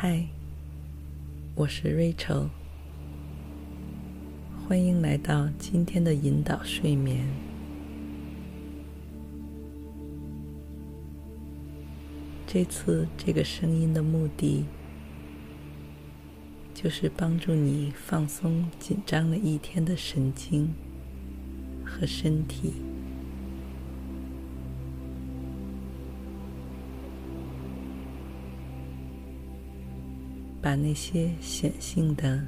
[0.00, 0.24] 嗨，
[1.56, 2.50] 我是 Rachel，
[4.62, 7.26] 欢迎来到今天的引导睡眠。
[12.46, 14.66] 这次这个声音的目的，
[16.72, 20.72] 就是帮助你放松紧张了一天的神经
[21.84, 22.74] 和身体。
[30.68, 32.44] 把那些显性的、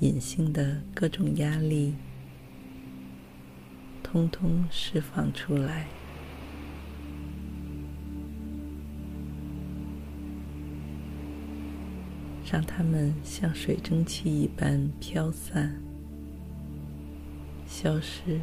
[0.00, 1.92] 隐性的各种压力，
[4.02, 5.86] 通通释放出来，
[12.50, 15.78] 让它们像水蒸气一般飘散、
[17.66, 18.40] 消失。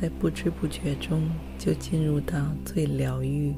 [0.00, 3.52] 在不知不觉中，就进入到最疗愈、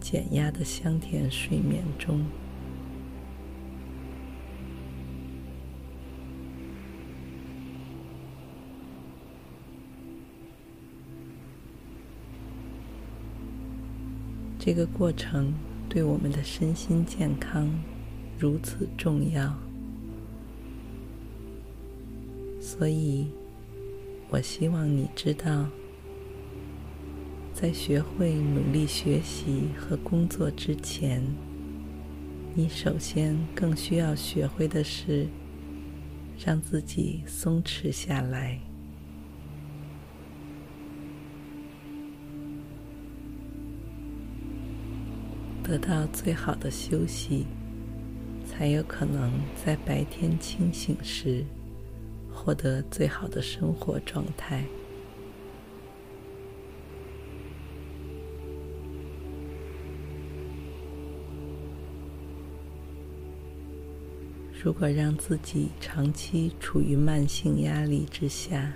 [0.00, 2.24] 减压的香甜睡眠中。
[14.56, 15.52] 这个过程
[15.88, 17.68] 对我们的身心健康
[18.38, 19.52] 如此重要，
[22.60, 23.26] 所以。
[24.28, 25.68] 我希望你知道，
[27.54, 31.22] 在学会努力学习和工作之前，
[32.54, 35.26] 你首先更需要学会的是
[36.44, 38.60] 让自己松弛下来，
[45.62, 47.46] 得到最好的休息，
[48.44, 49.32] 才有可能
[49.64, 51.44] 在白天清醒时。
[52.46, 54.64] 获得最好的生活状态。
[64.62, 68.72] 如果让自己长期处于慢性压力之下，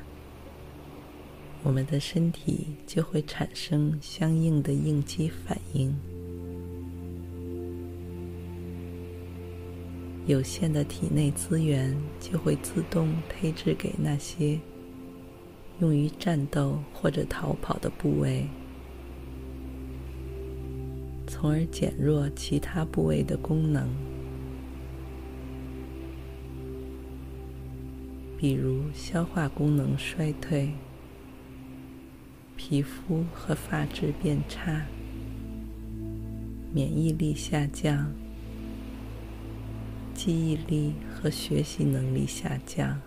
[1.63, 5.97] 我们的身体就会产生相应的应激反应。
[10.31, 14.57] 有限的体内资源就会自动配置给那些
[15.81, 18.47] 用于战斗或者逃跑的部位，
[21.27, 23.89] 从而减弱其他部位的功能，
[28.39, 30.71] 比如消化功能衰退、
[32.57, 34.87] 皮肤和发质变差、
[36.73, 38.13] 免疫力下降。
[40.23, 43.01] 记忆力和学习能力下降，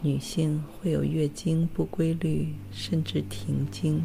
[0.00, 4.00] 女性会有月经不规律，甚至停经。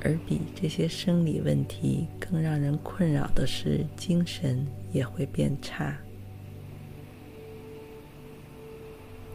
[0.00, 5.98] 而比这些生理问题更让人困扰的是，精神也会变差。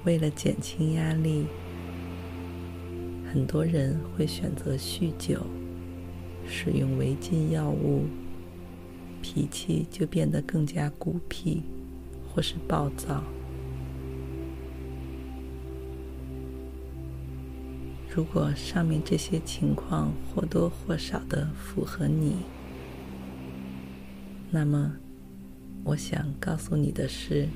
[0.06, 1.47] 为了减轻压力，
[3.29, 5.45] 很多人会选择酗酒。
[6.49, 8.05] 使用违禁药物，
[9.21, 11.61] 脾气就变得更加孤僻，
[12.27, 13.21] 或是暴躁。
[18.09, 22.37] 如果上面这些情况或多或少的符合你，
[24.50, 24.93] 那么
[25.83, 27.47] 我想告诉你的是，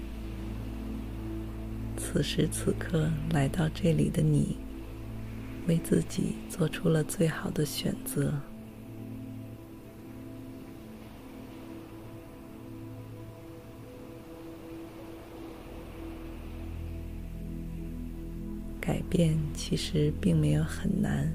[1.98, 4.58] 此时此刻来到这里的你，
[5.68, 8.32] 为自己做出了最好的选择。
[19.12, 21.30] 变其实并没有很难。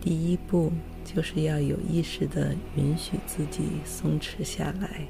[0.00, 0.72] 第一步
[1.04, 5.06] 就是要有意识的允许自己松弛下来。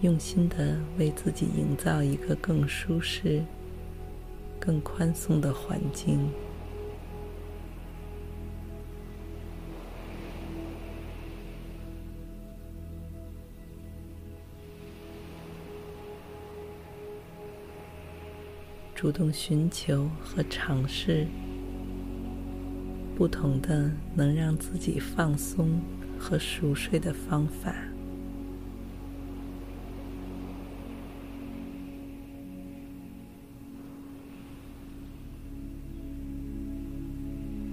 [0.00, 3.40] 用心的为自己营造一个更舒适、
[4.58, 6.28] 更宽松的环境。
[19.02, 21.26] 主动寻求和尝试
[23.16, 25.80] 不同的能让自己放松
[26.16, 27.74] 和熟睡的方法，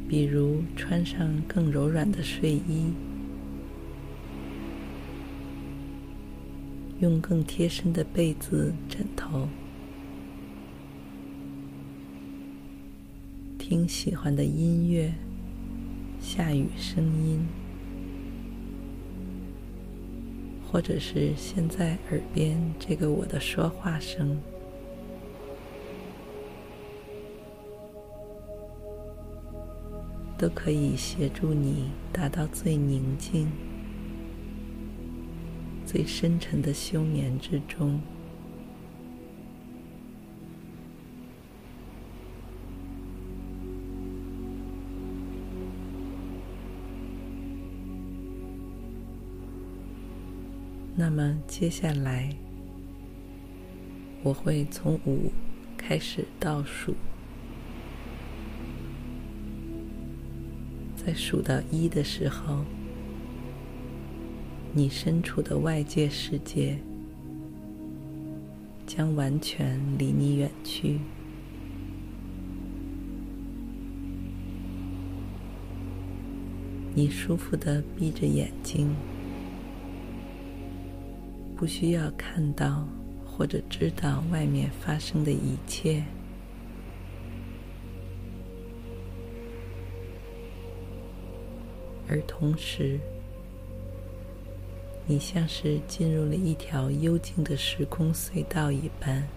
[0.07, 2.91] 比如穿上更柔软的睡衣，
[6.99, 9.47] 用更贴身的被子、枕头。
[13.69, 15.13] 听喜欢的音乐，
[16.19, 17.45] 下雨声音，
[20.65, 24.35] 或者是现在耳边这个我的说话声，
[30.35, 33.47] 都可以协助你达到最宁静、
[35.85, 38.01] 最深沉的休眠之中。
[51.19, 52.33] 么接下来，
[54.23, 55.29] 我会从五
[55.75, 56.95] 开始倒数，
[60.95, 62.63] 在数到一的时候，
[64.71, 66.79] 你身处的外界世界
[68.87, 71.01] 将完全离你远去，
[76.95, 78.95] 你舒服地闭着眼睛。
[81.59, 82.87] 不需要看到
[83.25, 86.01] 或者知道外面发生的一切，
[92.07, 92.97] 而同时，
[95.05, 99.27] 你像是进入了一条幽静的时空隧道一般，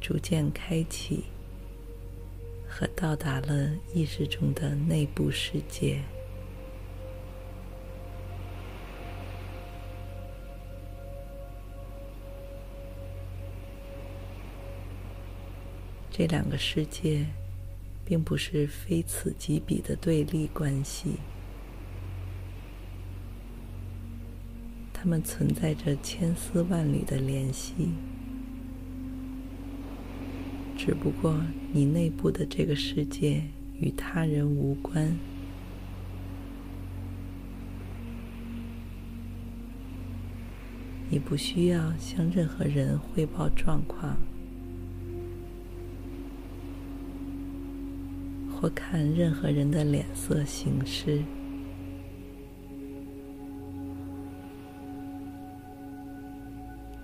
[0.00, 1.24] 逐渐开启
[2.68, 6.00] 和到达了意识中的内部世界。
[16.14, 17.26] 这两个世界
[18.04, 21.14] 并不是非此即彼的对立关系，
[24.92, 27.88] 它们存在着千丝万缕的联系，
[30.76, 31.34] 只不过
[31.72, 33.42] 你内部的这个世界
[33.80, 35.16] 与他人无关，
[41.08, 44.14] 你不需要向任何人汇报状况。
[48.62, 51.20] 或看任何人的脸色行事，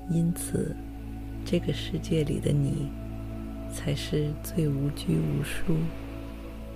[0.09, 0.77] 因此，
[1.45, 2.89] 这个世界里的你，
[3.73, 5.75] 才是最无拘无束、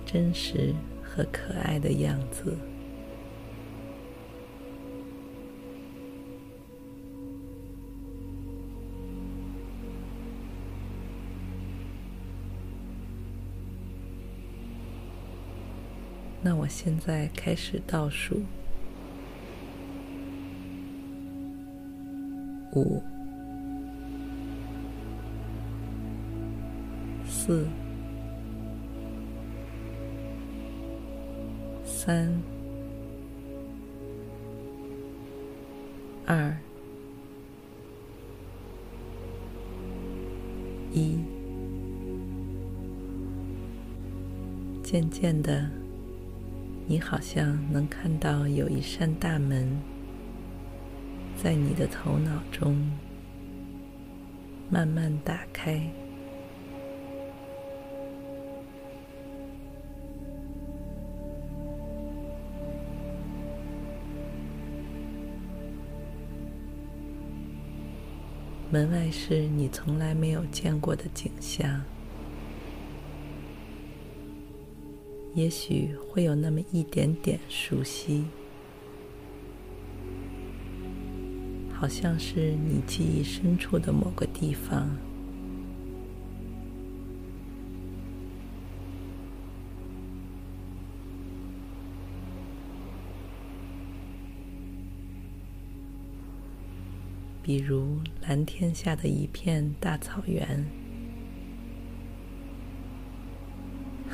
[0.05, 2.53] 真实和可爱的样子。
[16.63, 18.41] 我现在开始倒数，
[22.71, 23.03] 五、
[27.27, 27.67] 四、
[31.83, 32.31] 三、
[36.25, 36.55] 二、
[40.93, 41.19] 一，
[44.81, 45.82] 渐渐的。
[46.85, 49.79] 你好像能看到有一扇大门
[51.41, 52.91] 在你的头脑中
[54.69, 55.81] 慢慢打开，
[68.69, 71.81] 门外是你从来没有见过的景象。
[75.35, 78.23] 也许会有那么一点点熟悉，
[81.73, 84.87] 好像是你记忆深处的某个地方。
[97.41, 100.65] 比如蓝天下的一片大草原，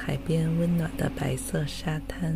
[0.09, 2.35] 海边温暖的白色沙滩，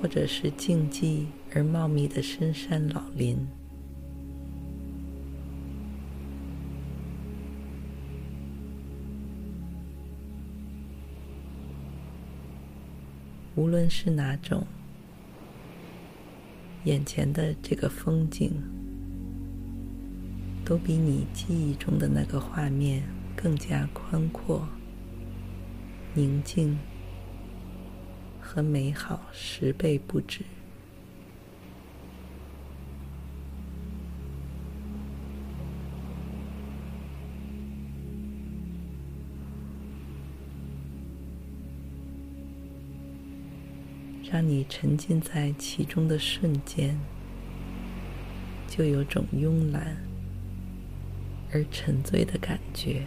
[0.00, 3.36] 或者是静寂而茂密的深山老林。
[13.54, 14.66] 无论是哪种，
[16.84, 18.54] 眼前的这个风景，
[20.64, 23.02] 都比你记忆中的那个画面
[23.44, 24.66] 更加宽阔、
[26.14, 26.78] 宁静
[28.40, 30.40] 和美好十倍不止。
[44.32, 46.98] 让你沉浸在其中的瞬间，
[48.66, 49.98] 就有种慵懒
[51.52, 53.04] 而沉醉的感觉。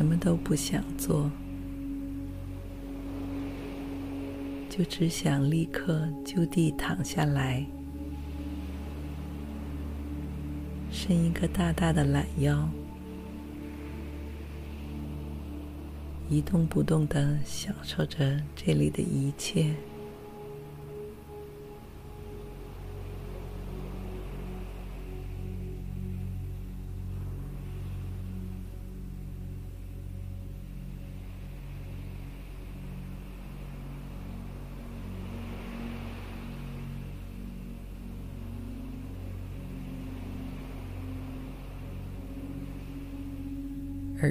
[0.00, 1.30] 什么都不想做，
[4.70, 7.66] 就只想立刻就地躺下来。
[10.90, 12.66] 伸一个大大的懒腰，
[16.30, 19.74] 一动不动的享受着这里的一切。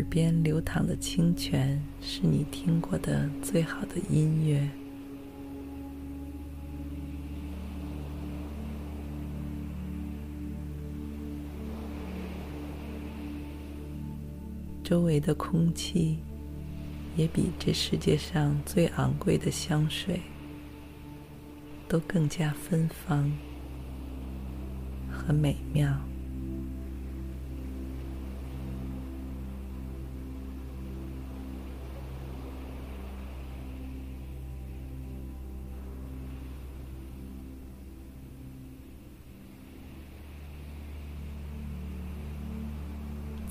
[0.10, 4.68] 边流淌的清泉，是你听过的最好的音乐。
[14.84, 16.18] 周围的空气，
[17.16, 20.20] 也比这世界上最昂贵的香水
[21.88, 23.32] 都更加芬芳
[25.12, 26.09] 和美妙。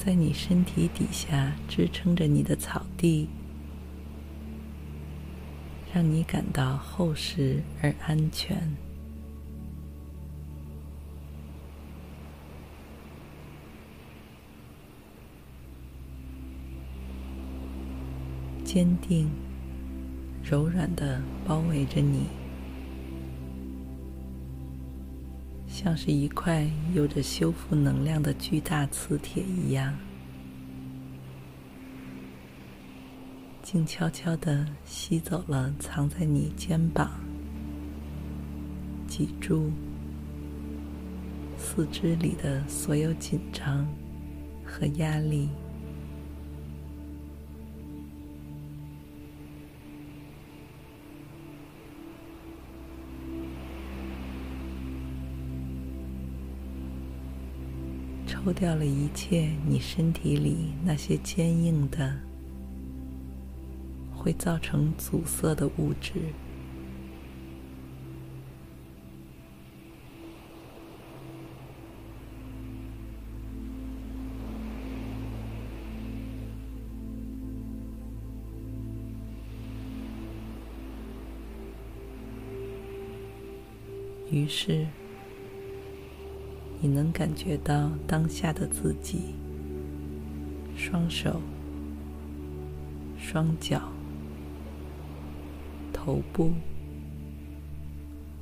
[0.08, 3.28] 在你身体底下支撑着你的草地，
[5.92, 8.74] 让你感到厚实而安全，
[18.64, 19.28] 坚定、
[20.42, 22.47] 柔软的包围着你。
[25.80, 29.96] 像是一块有着修复能量的巨大磁铁一样，
[33.62, 37.12] 静悄悄的吸走了藏在你肩膀、
[39.06, 39.70] 脊柱、
[41.56, 43.86] 四肢里的所有紧张
[44.64, 45.48] 和压力。
[58.48, 62.16] 抽掉了一切你身体里那些坚硬的、
[64.16, 66.14] 会造成阻塞的物质。
[84.30, 84.86] 于是。
[86.80, 89.34] 你能感觉到当下的自己，
[90.76, 91.40] 双手、
[93.18, 93.90] 双脚、
[95.92, 96.52] 头部、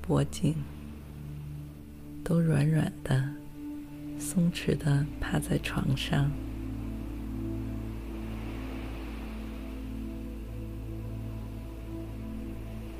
[0.03, 0.55] 脖颈
[2.23, 3.27] 都软软的、
[4.19, 6.31] 松弛的趴在床上，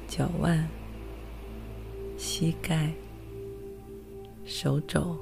[0.09, 0.67] 脚腕、
[2.17, 2.91] 膝盖。
[4.59, 5.15] 手肘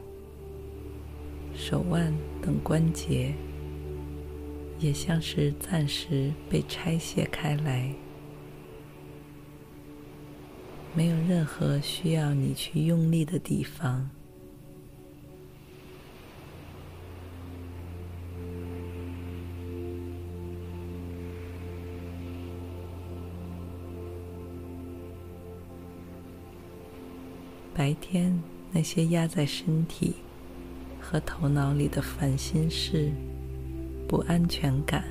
[1.57, 3.35] 手腕等关节
[4.79, 7.93] 也像是暂时被拆卸开来
[10.95, 14.09] 没有任何需要你去用力的地方。
[27.75, 28.41] 白天
[28.77, 30.17] 那些压在身体
[31.01, 33.13] 和头脑里的烦心事、
[34.09, 35.05] 不安全感，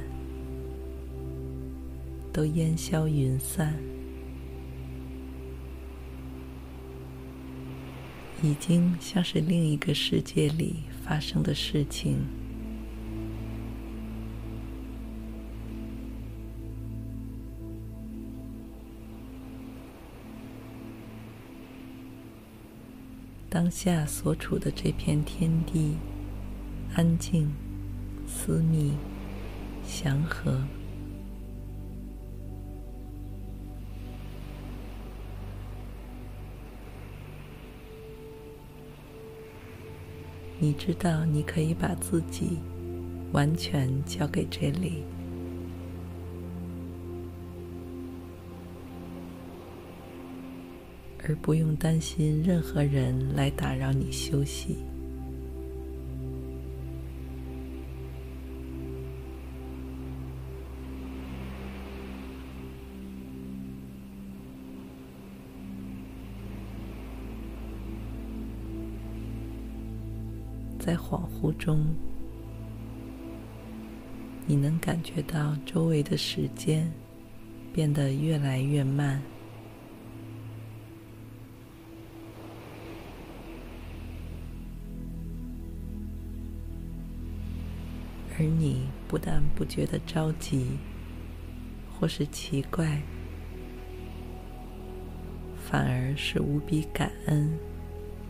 [2.33, 3.73] 都烟消云散，
[8.41, 12.17] 已经像是另一个世界里发生的事情。
[23.53, 25.95] 当下所处的这片天地，
[26.95, 27.53] 安静、
[28.25, 28.93] 私密、
[29.85, 30.57] 祥和。
[40.57, 42.57] 你知道，你可以把自己
[43.33, 45.03] 完全交给这里。
[51.27, 54.77] 而不用担心任何人来打扰你休息。
[70.77, 71.85] 在恍惚中，
[74.45, 76.91] 你能感觉到周围的时间
[77.71, 79.21] 变得越来越慢。
[88.43, 90.77] 而你不但不觉得着急，
[91.97, 93.01] 或是奇怪，
[95.57, 97.57] 反而是无比感恩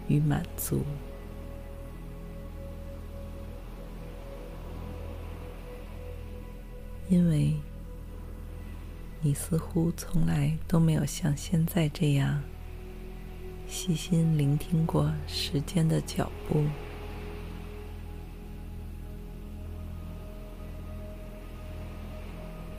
[0.07, 0.83] 与满足，
[7.09, 7.55] 因为
[9.19, 12.39] 你似乎从来都没有像现在这样
[13.67, 16.63] 细心聆听过时间的脚步。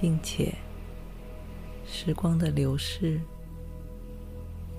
[0.05, 0.55] 并且，
[1.87, 3.19] 时光的流逝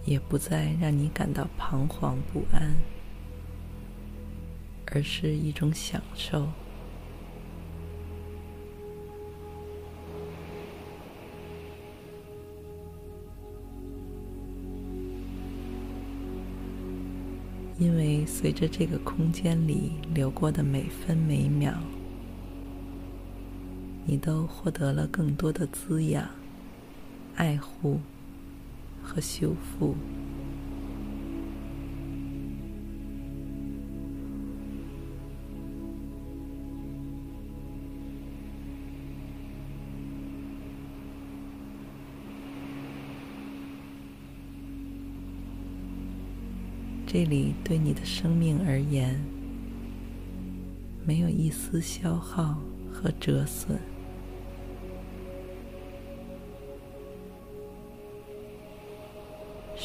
[0.05, 2.75] 也不再让你感到彷徨不安，
[4.91, 6.47] 而是一种享受。
[17.79, 21.73] 因为随着这个空间里流过的每分每秒。
[24.07, 26.29] 你都获得了更多的滋养、
[27.35, 27.99] 爱护
[29.01, 29.95] 和修复。
[47.07, 49.19] 这里对你的生命而言，
[51.05, 53.79] 没有一丝消耗和折损。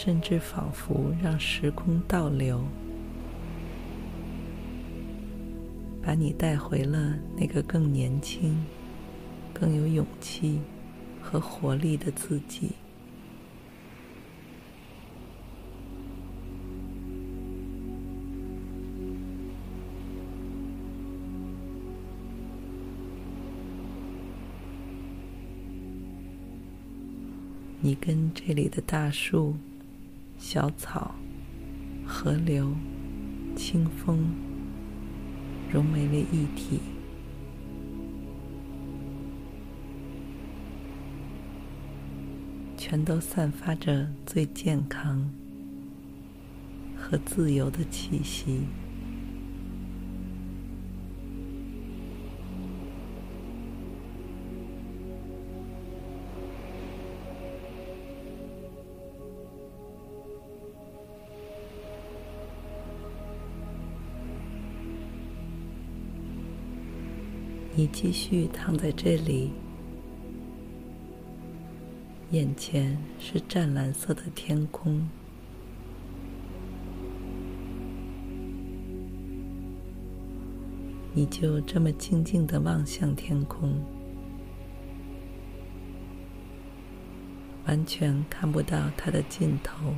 [0.02, 2.64] 甚至仿佛让时空倒流，
[6.02, 8.64] 把你带回了那个更年轻、
[9.52, 10.58] 更有勇气
[11.20, 12.70] 和活力的自己。
[27.82, 29.54] 你跟这里的大树。
[30.42, 31.14] 小草、
[32.04, 32.72] 河流、
[33.54, 34.34] 清风
[35.70, 36.80] 融为了一体，
[42.76, 45.30] 全都散发着最健康
[46.96, 48.62] 和自由的气息。
[67.80, 69.52] 你继续躺在这里，
[72.30, 75.08] 眼前是湛蓝色的天空，
[81.14, 83.82] 你就这么静静地望向天空，
[87.64, 89.94] 完全看不到它的尽头。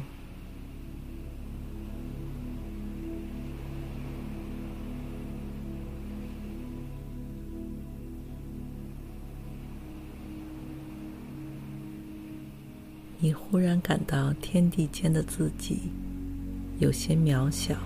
[13.53, 15.93] 忽然感到天地间的自己
[16.79, 17.77] 有些渺小，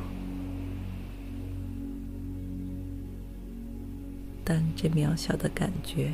[4.45, 6.13] 但这渺小的感觉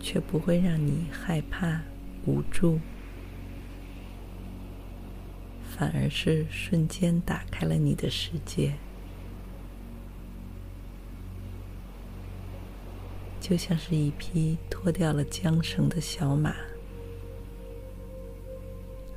[0.00, 1.82] 却不会让你害怕、
[2.24, 2.80] 无助，
[5.62, 8.72] 反而是瞬间打开了你的世界。
[13.42, 16.54] 就像是一匹脱掉了缰绳的小马，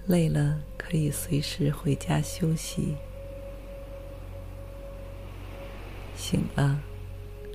[0.08, 2.96] 累了可以随时回家休息，
[6.16, 6.82] 醒了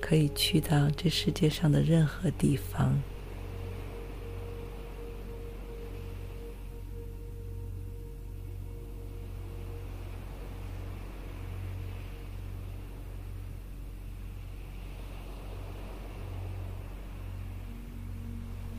[0.01, 2.99] 可以去到这世界上的任何地方。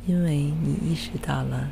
[0.07, 1.71] 因为你意识到了，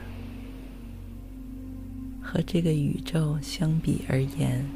[2.27, 4.67] 和这个宇宙相比而言，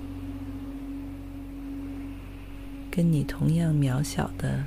[2.88, 4.64] 跟你同样渺小的，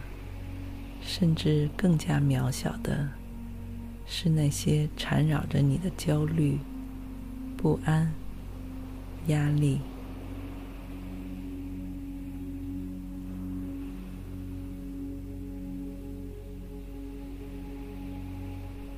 [1.02, 3.10] 甚至更加渺小的，
[4.06, 6.60] 是那些缠绕着你的焦虑、
[7.56, 8.12] 不安、
[9.28, 9.80] 压力。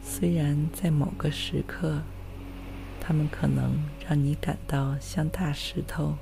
[0.01, 2.01] 虽然在某个时刻，
[3.07, 6.15] 他们可能让你感到像大石头、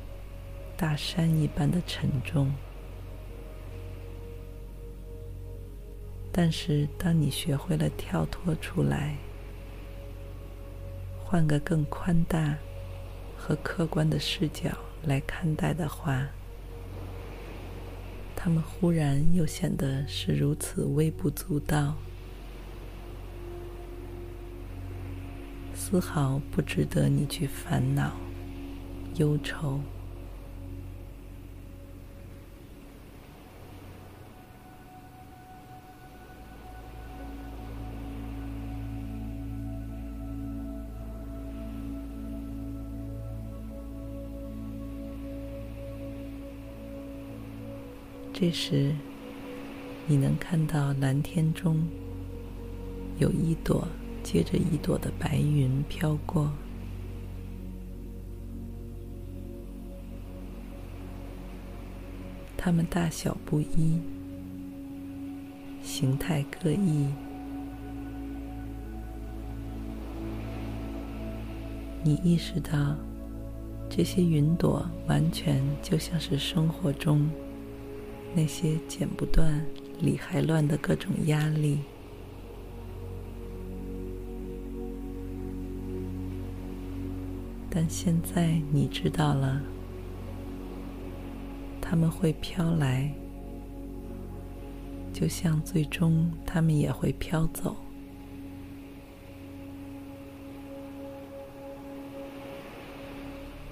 [0.76, 2.52] 大山一般的沉重，
[6.30, 9.16] 但是当你学会了跳脱出来，
[11.24, 12.58] 换个更宽大
[13.38, 14.70] 和客观的视角
[15.04, 16.28] 来看待的话，
[18.36, 21.96] 他们忽然又显得是如此微不足道。
[25.94, 28.14] 丝毫不值得你去烦恼、
[29.18, 29.80] 忧愁。
[48.34, 48.96] 这时，
[50.08, 51.88] 你能看到蓝天中
[53.20, 53.88] 有一朵。
[54.24, 56.50] 接着一朵的白云飘过，
[62.58, 64.00] 它们大小不一，
[65.84, 67.08] 形态各异。
[72.02, 72.96] 你意识到，
[73.90, 77.30] 这些云朵完全就像是生活中
[78.34, 79.64] 那些剪不断、
[80.00, 81.80] 理还乱的各种压力。
[87.84, 89.62] 但现在你知道了，
[91.82, 93.12] 他们会飘来，
[95.12, 97.76] 就像最终他们也会飘走。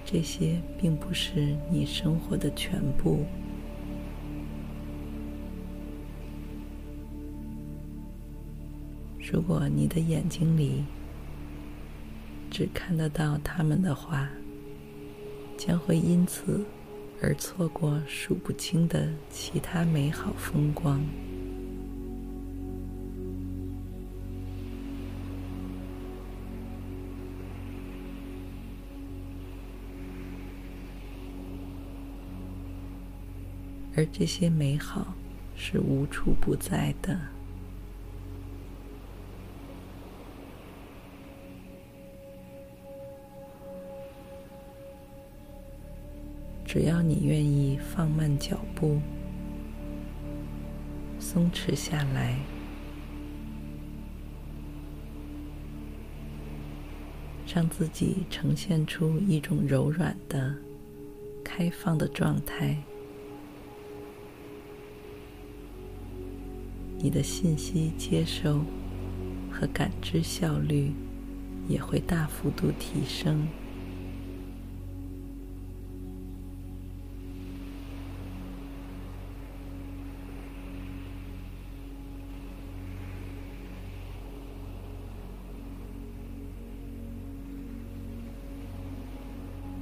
[0.04, 3.24] 这些并不是你生活的全部。
[9.32, 10.84] 如果你的眼睛里，
[12.62, 14.30] 只看得到他们的话，
[15.58, 16.64] 将会因此
[17.20, 21.02] 而错过数不清的其他美好风光。
[33.96, 35.16] 而这些美好
[35.56, 37.20] 是无处不在的。
[46.74, 49.02] 只要你愿意放慢脚步，
[51.20, 52.40] 松弛下来，
[57.46, 60.56] 让自己呈现出一种柔软的、
[61.44, 62.82] 开放的状态，
[67.00, 68.62] 你的信息接收
[69.52, 70.94] 和感知效率
[71.68, 73.46] 也会大幅度提升。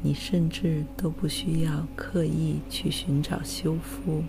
[0.09, 4.23] 你甚至都不需要刻意去寻找修复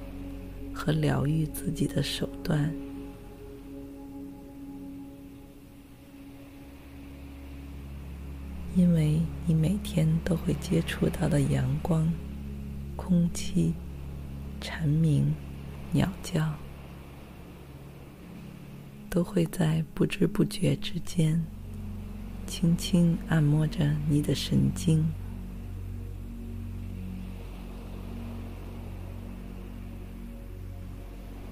[0.75, 2.71] 和疗愈自己的手段，
[8.77, 12.13] 因为你每天都会接触到的阳光、
[12.95, 13.73] 空气、
[14.61, 15.35] 蝉鸣、
[15.93, 16.53] 鸟叫，
[19.09, 21.43] 都会在不知不觉之间，
[22.47, 25.11] 轻轻按摩着你的神经。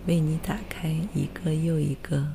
[0.09, 2.27] 为你打开一个又一个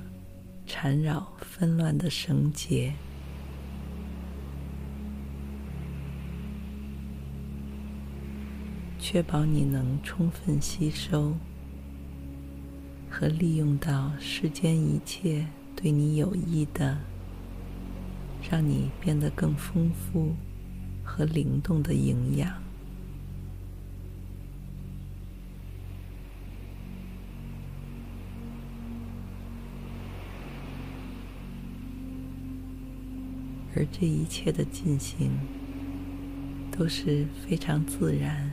[0.64, 2.94] 缠绕纷乱的绳结，
[9.00, 11.36] 确保你能充分吸收
[13.10, 16.96] 和利用到世间一切对你有益的、
[18.52, 20.36] 让你变得更丰富
[21.04, 22.63] 和灵动的营养。
[33.76, 35.32] 而这一切的进行
[36.72, 38.52] 都是非常自然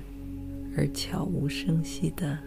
[0.76, 2.38] 而悄无声息的，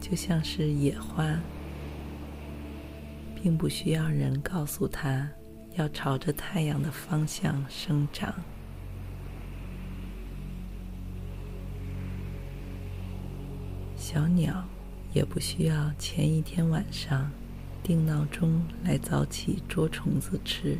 [0.00, 1.38] 就像是野花，
[3.42, 5.28] 并不需要人告诉它
[5.76, 8.34] 要朝着太阳的方向生长。
[14.12, 14.64] 小鸟
[15.12, 17.30] 也不需要前一天晚上
[17.80, 20.76] 定闹钟来早起捉虫子吃。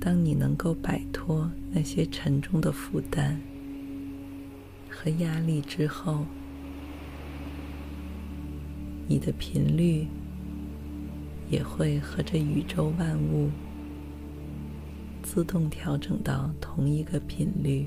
[0.00, 3.40] 当你能够摆脱那些沉重的负担
[4.90, 6.26] 和压力之后，
[9.06, 10.08] 你的频率
[11.48, 13.50] 也会和这宇宙万物。
[15.22, 17.86] 自动调整到同一个频率，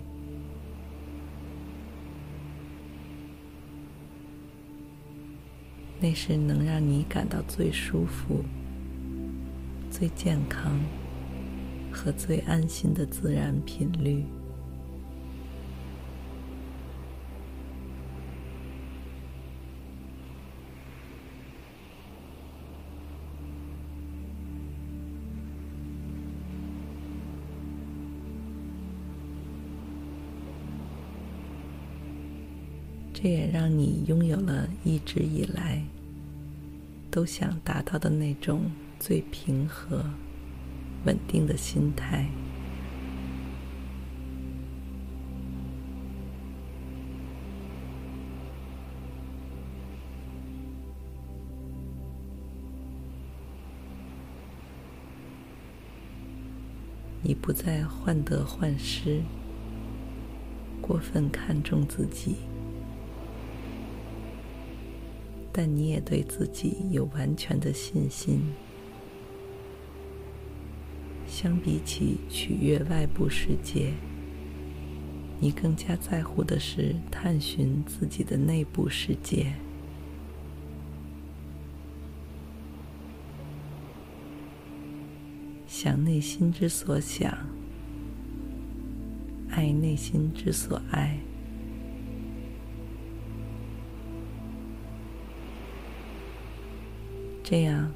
[5.99, 8.43] 那是能让你感到最舒服、
[9.89, 10.79] 最健康
[11.91, 14.23] 和最安心的自然频率。
[33.23, 35.81] 这也让你拥有了一直以来
[37.09, 40.03] 都想达到的那种最平和、
[41.05, 42.27] 稳定的心态。
[57.21, 59.21] 你不再患得患失，
[60.81, 62.35] 过分看重自己。
[65.55, 68.41] 但你也对自己有完全的信心。
[71.27, 73.93] 相比起取悦外部世界，
[75.39, 79.53] 你更加在乎的是探寻自己的内部世界。
[85.67, 87.35] 想内心之所想，
[89.49, 91.19] 爱内心之所爱。
[97.45, 97.91] 这样，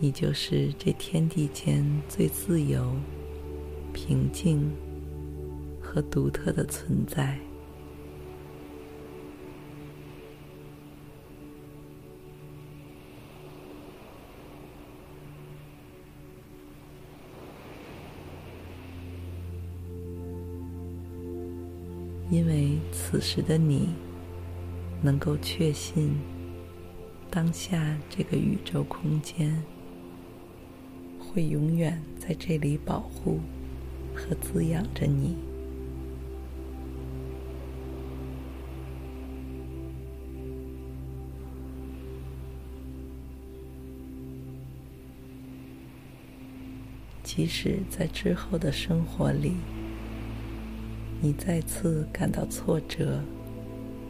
[0.00, 2.90] 你就是这天地间最自由、
[3.92, 4.72] 平静
[5.78, 7.38] 和独特的存在。
[22.30, 23.90] 因为此时的你，
[25.02, 26.16] 能够确信。
[27.30, 29.62] 当下这个宇宙空间
[31.20, 33.40] 会永远在这里保护
[34.14, 35.36] 和滋养着你。
[47.22, 49.56] 即使在之后的生活里，
[51.20, 53.20] 你再次感到挫折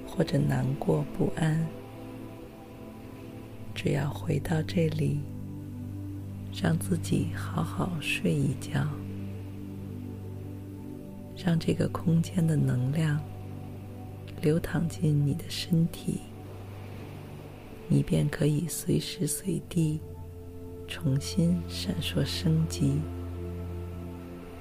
[0.07, 1.67] 或者难过不安。
[3.77, 5.21] 只要回到这里，
[6.51, 8.89] 让自己好好睡一觉，
[11.37, 13.21] 让这个空间的能量
[14.41, 16.21] 流淌进你的身体，
[17.87, 20.01] 你便可以随时随地
[20.89, 22.95] 重新闪烁生机，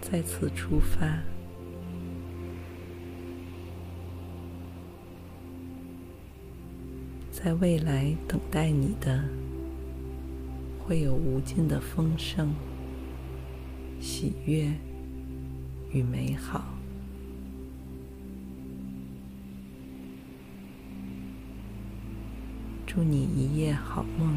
[0.02, 1.24] 再次出发，
[7.46, 9.24] 在未来等待你的
[10.80, 12.52] 会有无尽的丰盛、
[14.02, 14.74] 喜悦
[15.92, 16.66] 与美好。
[22.88, 24.36] 祝你一夜好梦，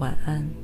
[0.00, 0.63] 晚安。